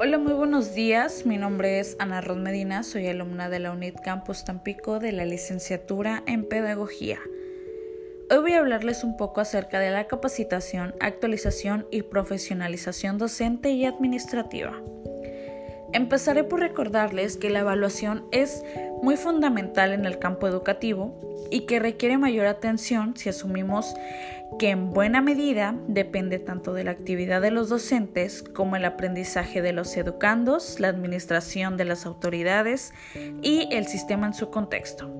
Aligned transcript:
Hola, 0.00 0.16
muy 0.16 0.32
buenos 0.32 0.74
días. 0.74 1.26
Mi 1.26 1.38
nombre 1.38 1.80
es 1.80 1.96
Ana 1.98 2.20
Rod 2.20 2.36
Medina, 2.36 2.84
soy 2.84 3.08
alumna 3.08 3.48
de 3.48 3.58
la 3.58 3.72
UNIT 3.72 3.96
Campus 4.00 4.44
Tampico 4.44 5.00
de 5.00 5.10
la 5.10 5.24
licenciatura 5.24 6.22
en 6.26 6.44
Pedagogía. 6.48 7.18
Hoy 8.30 8.38
voy 8.38 8.52
a 8.52 8.60
hablarles 8.60 9.02
un 9.02 9.16
poco 9.16 9.40
acerca 9.40 9.80
de 9.80 9.90
la 9.90 10.06
capacitación, 10.06 10.94
actualización 11.00 11.88
y 11.90 12.02
profesionalización 12.02 13.18
docente 13.18 13.70
y 13.70 13.86
administrativa. 13.86 14.80
Empezaré 15.92 16.44
por 16.44 16.60
recordarles 16.60 17.36
que 17.36 17.50
la 17.50 17.60
evaluación 17.60 18.24
es 18.30 18.62
muy 19.02 19.16
fundamental 19.16 19.92
en 19.92 20.04
el 20.04 20.18
campo 20.18 20.46
educativo 20.46 21.18
y 21.50 21.60
que 21.60 21.78
requiere 21.78 22.18
mayor 22.18 22.46
atención 22.46 23.16
si 23.16 23.30
asumimos 23.30 23.94
que 24.58 24.70
en 24.70 24.90
buena 24.90 25.22
medida 25.22 25.74
depende 25.86 26.38
tanto 26.38 26.74
de 26.74 26.84
la 26.84 26.90
actividad 26.90 27.40
de 27.40 27.50
los 27.50 27.68
docentes 27.68 28.42
como 28.42 28.76
el 28.76 28.84
aprendizaje 28.84 29.62
de 29.62 29.72
los 29.72 29.96
educandos, 29.96 30.80
la 30.80 30.88
administración 30.88 31.76
de 31.76 31.84
las 31.84 32.06
autoridades 32.06 32.92
y 33.42 33.68
el 33.70 33.86
sistema 33.86 34.26
en 34.26 34.34
su 34.34 34.50
contexto. 34.50 35.10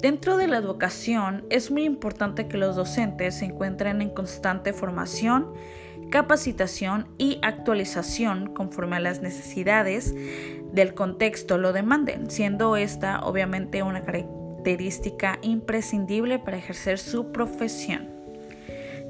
Dentro 0.00 0.36
de 0.36 0.46
la 0.46 0.58
educación 0.58 1.46
es 1.48 1.70
muy 1.70 1.84
importante 1.84 2.48
que 2.48 2.58
los 2.58 2.76
docentes 2.76 3.36
se 3.36 3.46
encuentren 3.46 4.02
en 4.02 4.10
constante 4.10 4.72
formación 4.72 5.54
capacitación 6.10 7.08
y 7.18 7.38
actualización 7.42 8.52
conforme 8.54 8.96
a 8.96 9.00
las 9.00 9.22
necesidades 9.22 10.14
del 10.72 10.94
contexto 10.94 11.58
lo 11.58 11.72
demanden, 11.72 12.30
siendo 12.30 12.76
esta 12.76 13.20
obviamente 13.20 13.82
una 13.82 14.02
característica 14.02 15.38
imprescindible 15.42 16.38
para 16.38 16.58
ejercer 16.58 16.98
su 16.98 17.32
profesión. 17.32 18.16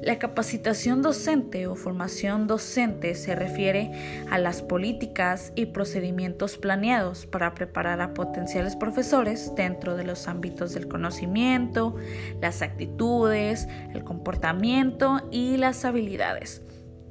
La 0.01 0.19
capacitación 0.19 1.01
docente 1.01 1.65
o 1.65 1.75
formación 1.75 2.45
docente 2.45 3.15
se 3.15 3.35
refiere 3.35 4.23
a 4.29 4.37
las 4.37 4.61
políticas 4.61 5.51
y 5.55 5.65
procedimientos 5.67 6.57
planeados 6.57 7.25
para 7.25 7.55
preparar 7.55 7.99
a 8.01 8.13
potenciales 8.13 8.75
profesores 8.75 9.53
dentro 9.55 9.97
de 9.97 10.03
los 10.03 10.27
ámbitos 10.27 10.75
del 10.75 10.87
conocimiento, 10.87 11.95
las 12.39 12.61
actitudes, 12.61 13.67
el 13.95 14.03
comportamiento 14.03 15.27
y 15.31 15.57
las 15.57 15.83
habilidades 15.83 16.61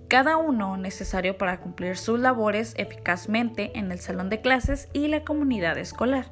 cada 0.09 0.37
uno 0.37 0.77
necesario 0.77 1.37
para 1.37 1.61
cumplir 1.61 1.97
sus 1.97 2.21
labores 2.21 2.75
eficazmente 2.77 3.73
en 3.79 3.91
el 3.91 3.99
salón 3.99 4.31
de 4.31 4.41
clases 4.41 4.89
y 4.93 5.09
la 5.09 5.25
comunidad 5.25 5.79
escolar. 5.79 6.27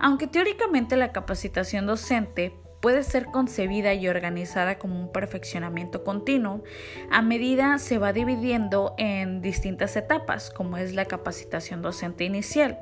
Aunque 0.00 0.26
teóricamente 0.26 0.96
la 0.96 1.12
capacitación 1.12 1.86
docente 1.86 2.54
puede 2.80 3.02
ser 3.02 3.26
concebida 3.26 3.94
y 3.94 4.08
organizada 4.08 4.78
como 4.78 5.00
un 5.00 5.10
perfeccionamiento 5.10 6.04
continuo, 6.04 6.62
a 7.10 7.22
medida 7.22 7.78
se 7.78 7.98
va 7.98 8.12
dividiendo 8.12 8.94
en 8.98 9.40
distintas 9.42 9.96
etapas, 9.96 10.50
como 10.50 10.76
es 10.76 10.94
la 10.94 11.06
capacitación 11.06 11.82
docente 11.82 12.24
inicial, 12.24 12.78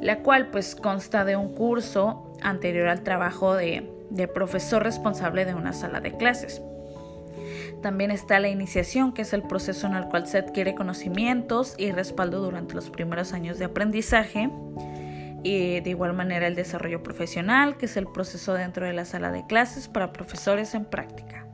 la 0.00 0.18
cual 0.18 0.50
pues 0.50 0.74
consta 0.74 1.24
de 1.24 1.36
un 1.36 1.54
curso 1.54 2.34
anterior 2.42 2.88
al 2.88 3.02
trabajo 3.02 3.54
de, 3.54 3.88
de 4.10 4.26
profesor 4.26 4.82
responsable 4.82 5.44
de 5.44 5.54
una 5.54 5.72
sala 5.72 6.00
de 6.00 6.16
clases. 6.16 6.60
También 7.82 8.12
está 8.12 8.38
la 8.38 8.48
iniciación, 8.48 9.12
que 9.12 9.22
es 9.22 9.32
el 9.32 9.42
proceso 9.42 9.88
en 9.88 9.94
el 9.94 10.04
cual 10.06 10.28
se 10.28 10.38
adquiere 10.38 10.76
conocimientos 10.76 11.74
y 11.78 11.90
respaldo 11.90 12.40
durante 12.40 12.74
los 12.74 12.90
primeros 12.90 13.32
años 13.32 13.58
de 13.58 13.64
aprendizaje. 13.64 14.48
Y 15.42 15.80
de 15.80 15.90
igual 15.90 16.12
manera 16.12 16.46
el 16.46 16.54
desarrollo 16.54 17.02
profesional, 17.02 17.76
que 17.76 17.86
es 17.86 17.96
el 17.96 18.06
proceso 18.06 18.54
dentro 18.54 18.86
de 18.86 18.92
la 18.92 19.04
sala 19.04 19.32
de 19.32 19.44
clases 19.46 19.88
para 19.88 20.12
profesores 20.12 20.76
en 20.76 20.84
práctica. 20.84 21.44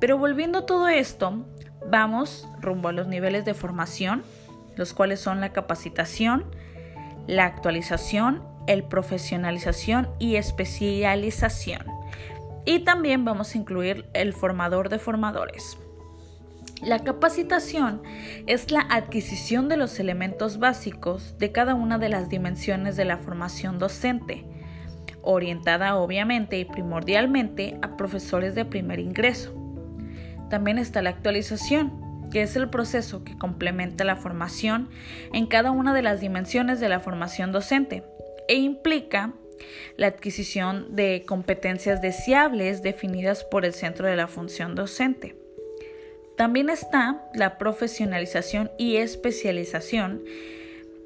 Pero 0.00 0.18
volviendo 0.18 0.58
a 0.58 0.66
todo 0.66 0.88
esto, 0.88 1.46
vamos 1.88 2.48
rumbo 2.60 2.88
a 2.88 2.92
los 2.92 3.06
niveles 3.06 3.44
de 3.44 3.54
formación, 3.54 4.24
los 4.74 4.92
cuales 4.92 5.20
son 5.20 5.40
la 5.40 5.52
capacitación, 5.52 6.44
la 7.28 7.44
actualización, 7.44 8.42
el 8.66 8.82
profesionalización 8.82 10.08
y 10.18 10.34
especialización. 10.34 11.91
Y 12.64 12.80
también 12.80 13.24
vamos 13.24 13.54
a 13.54 13.58
incluir 13.58 14.06
el 14.14 14.32
formador 14.32 14.88
de 14.88 14.98
formadores. 14.98 15.78
La 16.82 16.98
capacitación 16.98 18.02
es 18.48 18.72
la 18.72 18.80
adquisición 18.80 19.68
de 19.68 19.76
los 19.76 20.00
elementos 20.00 20.58
básicos 20.58 21.38
de 21.38 21.52
cada 21.52 21.74
una 21.74 21.98
de 21.98 22.08
las 22.08 22.28
dimensiones 22.28 22.96
de 22.96 23.04
la 23.04 23.18
formación 23.18 23.78
docente, 23.78 24.44
orientada 25.22 25.94
obviamente 25.94 26.58
y 26.58 26.64
primordialmente 26.64 27.78
a 27.82 27.96
profesores 27.96 28.56
de 28.56 28.64
primer 28.64 28.98
ingreso. 28.98 29.54
También 30.50 30.78
está 30.78 31.02
la 31.02 31.10
actualización, 31.10 32.28
que 32.32 32.42
es 32.42 32.56
el 32.56 32.68
proceso 32.68 33.22
que 33.22 33.38
complementa 33.38 34.02
la 34.02 34.16
formación 34.16 34.88
en 35.32 35.46
cada 35.46 35.70
una 35.70 35.94
de 35.94 36.02
las 36.02 36.20
dimensiones 36.20 36.80
de 36.80 36.88
la 36.88 36.98
formación 36.98 37.52
docente 37.52 38.02
e 38.48 38.56
implica 38.56 39.34
la 39.96 40.08
adquisición 40.08 40.94
de 40.94 41.24
competencias 41.26 42.00
deseables 42.00 42.82
definidas 42.82 43.44
por 43.44 43.64
el 43.64 43.74
centro 43.74 44.06
de 44.06 44.16
la 44.16 44.26
función 44.26 44.74
docente. 44.74 45.36
También 46.36 46.70
está 46.70 47.22
la 47.34 47.58
profesionalización 47.58 48.70
y 48.78 48.96
especialización, 48.96 50.22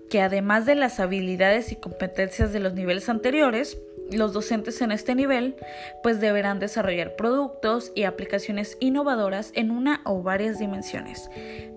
que 0.09 0.21
además 0.21 0.67
de 0.67 0.77
las 0.77 1.01
habilidades 1.01 1.73
y 1.73 1.77
competencias 1.77 2.53
de 2.53 2.61
los 2.61 2.75
niveles 2.75 3.09
anteriores, 3.09 3.77
los 4.13 4.33
docentes 4.33 4.81
en 4.83 4.93
este 4.93 5.15
nivel 5.15 5.57
pues 6.03 6.21
deberán 6.21 6.61
desarrollar 6.61 7.17
productos 7.17 7.91
y 7.95 8.05
aplicaciones 8.05 8.77
innovadoras 8.81 9.51
en 9.55 9.71
una 9.71 10.01
o 10.05 10.23
varias 10.23 10.59
dimensiones. 10.59 11.29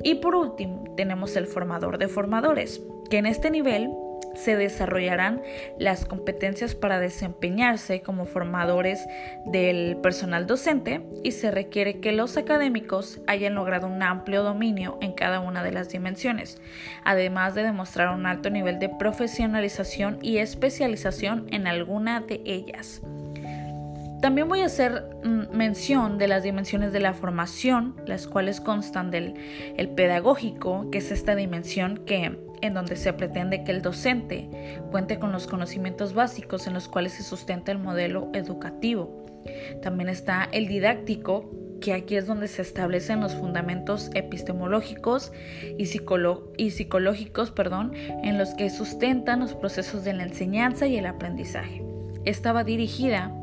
Y 0.04 0.16
por 0.16 0.36
último, 0.36 0.94
tenemos 0.96 1.36
el 1.36 1.48
formador 1.48 1.98
de 1.98 2.08
formadores, 2.08 2.82
que 3.10 3.18
en 3.18 3.26
este 3.26 3.50
nivel 3.50 3.90
se 4.36 4.56
desarrollarán 4.56 5.42
las 5.78 6.06
competencias 6.06 6.76
para 6.76 7.00
desempeñarse 7.00 8.02
como 8.02 8.26
formadores 8.26 9.06
del 9.46 9.98
personal 9.98 10.48
docente 10.48 11.02
y 11.24 11.32
se 11.32 11.52
requiere 11.52 12.00
que 12.00 12.12
los 12.12 12.38
académicos 12.38 13.22
hayan 13.28 13.56
logrado 13.56 13.88
un 13.88 14.02
amplio 14.04 14.44
dominio 14.44 14.98
en 15.02 15.14
cada 15.14 15.40
una 15.40 15.64
de 15.64 15.72
las 15.72 15.90
dimensiones, 15.90 16.62
además 17.04 17.56
de 17.56 17.64
demostrar 17.64 18.14
un 18.16 18.26
alto 18.26 18.50
nivel 18.50 18.80
de 18.80 18.90
profesionalización 18.90 20.20
y 20.22 20.38
especialización 20.38 21.48
en 21.52 21.68
alguna 21.68 22.22
de 22.22 22.42
ellas. 22.46 23.02
También 24.22 24.50
voy 24.50 24.62
a 24.62 24.66
hacer 24.66 25.06
mm, 25.24 25.56
mención 25.56 26.18
de 26.18 26.28
las 26.28 26.44
dimensiones 26.44 26.92
de 26.92 27.00
la 27.00 27.14
formación, 27.14 27.96
las 28.06 28.28
cuales 28.28 28.60
constan 28.60 29.12
del 29.12 29.36
el 29.78 29.90
pedagógico, 29.90 30.92
que 30.92 30.98
es 30.98 31.12
esta 31.12 31.36
dimensión 31.36 32.02
que 32.06 32.38
en 32.62 32.74
donde 32.74 32.96
se 32.96 33.14
pretende 33.14 33.64
que 33.64 33.72
el 33.72 33.82
docente 33.82 34.50
cuente 34.92 35.20
con 35.20 35.32
los 35.32 35.48
conocimientos 35.48 36.14
básicos 36.14 36.68
en 36.68 36.74
los 36.74 36.88
cuales 36.88 37.14
se 37.14 37.24
sustenta 37.24 37.72
el 37.72 37.80
modelo 37.80 38.30
educativo. 38.34 39.26
También 39.82 40.10
está 40.10 40.48
el 40.52 40.68
didáctico, 40.68 41.50
que 41.80 41.94
aquí 41.94 42.16
es 42.16 42.28
donde 42.28 42.48
se 42.48 42.62
establecen 42.62 43.22
los 43.22 43.36
fundamentos 43.36 44.10
epistemológicos 44.14 45.32
y, 45.78 45.86
psicológicos 45.86 47.52
perdón, 47.52 47.94
en 48.24 48.38
los 48.38 48.54
que 48.54 48.70
sustentan 48.70 49.40
los 49.40 49.54
procesos 49.54 50.04
de 50.04 50.14
la 50.14 50.24
enseñanza 50.24 50.88
y 50.88 50.98
el 50.98 51.06
aprendizaje. 51.06 51.82
Estaba 52.26 52.64
dirigida 52.64 53.34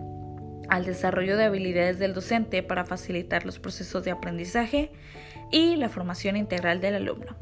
al 0.68 0.84
desarrollo 0.84 1.36
de 1.36 1.44
habilidades 1.44 1.98
del 1.98 2.12
docente 2.12 2.62
para 2.62 2.84
facilitar 2.84 3.46
los 3.46 3.58
procesos 3.58 4.04
de 4.04 4.10
aprendizaje 4.10 4.90
y 5.50 5.76
la 5.76 5.88
formación 5.88 6.36
integral 6.36 6.80
del 6.80 6.96
alumno. 6.96 7.36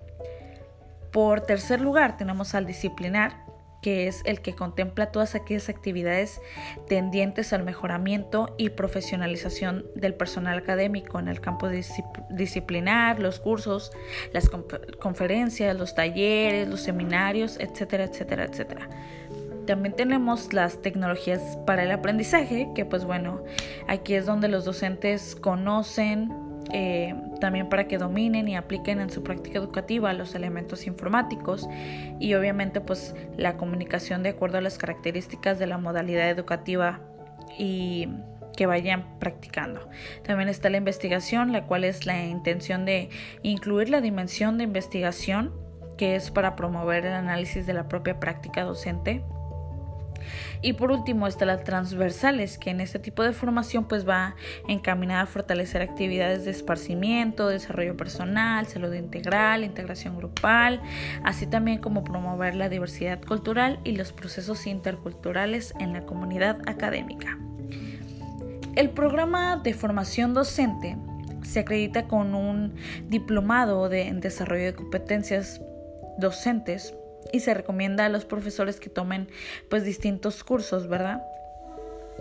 Por 1.14 1.42
tercer 1.42 1.80
lugar 1.80 2.16
tenemos 2.16 2.56
al 2.56 2.66
disciplinar, 2.66 3.36
que 3.80 4.08
es 4.08 4.22
el 4.24 4.40
que 4.40 4.56
contempla 4.56 5.12
todas 5.12 5.36
aquellas 5.36 5.68
actividades 5.68 6.40
tendientes 6.88 7.52
al 7.52 7.62
mejoramiento 7.62 8.52
y 8.58 8.70
profesionalización 8.70 9.86
del 9.94 10.14
personal 10.14 10.58
académico 10.58 11.20
en 11.20 11.28
el 11.28 11.40
campo 11.40 11.68
disciplinar, 12.30 13.20
los 13.20 13.38
cursos, 13.38 13.92
las 14.32 14.50
conferencias, 14.98 15.78
los 15.78 15.94
talleres, 15.94 16.66
los 16.66 16.80
seminarios, 16.80 17.60
etcétera, 17.60 18.02
etcétera, 18.02 18.46
etcétera. 18.46 18.88
También 19.68 19.94
tenemos 19.94 20.52
las 20.52 20.82
tecnologías 20.82 21.56
para 21.64 21.84
el 21.84 21.92
aprendizaje, 21.92 22.68
que 22.74 22.84
pues 22.84 23.04
bueno, 23.04 23.44
aquí 23.86 24.14
es 24.14 24.26
donde 24.26 24.48
los 24.48 24.64
docentes 24.64 25.36
conocen, 25.36 26.43
eh, 26.72 27.14
también 27.40 27.68
para 27.68 27.86
que 27.86 27.98
dominen 27.98 28.48
y 28.48 28.56
apliquen 28.56 29.00
en 29.00 29.10
su 29.10 29.22
práctica 29.22 29.58
educativa 29.58 30.12
los 30.12 30.34
elementos 30.34 30.86
informáticos 30.86 31.68
y 32.18 32.34
obviamente 32.34 32.80
pues 32.80 33.14
la 33.36 33.56
comunicación 33.56 34.22
de 34.22 34.30
acuerdo 34.30 34.58
a 34.58 34.60
las 34.60 34.78
características 34.78 35.58
de 35.58 35.66
la 35.66 35.78
modalidad 35.78 36.30
educativa 36.30 37.00
y 37.58 38.08
que 38.56 38.66
vayan 38.66 39.18
practicando. 39.18 39.88
También 40.22 40.48
está 40.48 40.70
la 40.70 40.78
investigación, 40.78 41.52
la 41.52 41.64
cual 41.64 41.84
es 41.84 42.06
la 42.06 42.24
intención 42.24 42.84
de 42.84 43.10
incluir 43.42 43.90
la 43.90 44.00
dimensión 44.00 44.58
de 44.58 44.64
investigación 44.64 45.52
que 45.96 46.16
es 46.16 46.30
para 46.30 46.56
promover 46.56 47.06
el 47.06 47.12
análisis 47.12 47.66
de 47.66 47.74
la 47.74 47.88
propia 47.88 48.18
práctica 48.18 48.64
docente 48.64 49.22
Y 50.62 50.74
por 50.74 50.90
último 50.90 51.26
está 51.26 51.44
la 51.44 51.64
transversales, 51.64 52.58
que 52.58 52.70
en 52.70 52.80
este 52.80 52.98
tipo 52.98 53.22
de 53.22 53.32
formación 53.32 53.84
pues 53.84 54.08
va 54.08 54.34
encaminada 54.68 55.22
a 55.22 55.26
fortalecer 55.26 55.82
actividades 55.82 56.44
de 56.44 56.50
esparcimiento, 56.50 57.48
desarrollo 57.48 57.96
personal, 57.96 58.66
salud 58.66 58.92
integral, 58.92 59.64
integración 59.64 60.16
grupal, 60.16 60.80
así 61.24 61.46
también 61.46 61.78
como 61.78 62.04
promover 62.04 62.54
la 62.54 62.68
diversidad 62.68 63.20
cultural 63.22 63.80
y 63.84 63.92
los 63.92 64.12
procesos 64.12 64.66
interculturales 64.66 65.74
en 65.80 65.92
la 65.92 66.02
comunidad 66.02 66.58
académica. 66.66 67.38
El 68.76 68.90
programa 68.90 69.56
de 69.56 69.72
formación 69.72 70.34
docente 70.34 70.96
se 71.42 71.60
acredita 71.60 72.08
con 72.08 72.34
un 72.34 72.74
diplomado 73.08 73.88
de, 73.88 74.08
en 74.08 74.20
desarrollo 74.20 74.64
de 74.64 74.74
competencias 74.74 75.60
docentes 76.18 76.94
y 77.32 77.40
se 77.40 77.54
recomienda 77.54 78.06
a 78.06 78.08
los 78.08 78.24
profesores 78.24 78.80
que 78.80 78.90
tomen 78.90 79.28
pues 79.68 79.84
distintos 79.84 80.44
cursos, 80.44 80.88
¿verdad? 80.88 81.22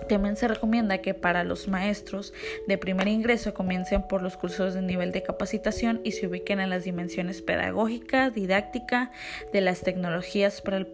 También 0.08 0.36
se 0.36 0.48
recomienda 0.48 0.98
que 1.00 1.14
para 1.14 1.44
los 1.44 1.68
maestros 1.68 2.34
de 2.68 2.78
primer 2.78 3.08
ingreso 3.08 3.54
comiencen 3.54 4.04
por 4.08 4.22
los 4.22 4.38
cursos 4.38 4.74
de 4.74 4.82
nivel 4.82 5.12
de 5.12 5.24
capacitación 5.24 6.02
y 6.04 6.12
se 6.12 6.28
ubiquen 6.28 6.60
en 6.60 6.70
las 6.70 6.84
dimensiones 6.84 7.42
pedagógica, 7.42 8.30
didáctica 8.30 9.12
de 9.54 9.62
las 9.62 9.82
tecnologías 9.82 10.62
para 10.62 10.78
el, 10.78 10.88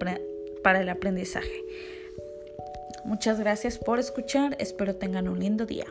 para 0.64 0.82
el 0.82 0.90
aprendizaje. 0.90 1.64
Muchas 3.06 3.40
gracias 3.40 3.78
por 3.78 4.00
escuchar, 4.00 4.56
espero 4.60 4.96
tengan 4.96 5.28
un 5.28 5.40
lindo 5.40 5.66
día. 5.66 5.86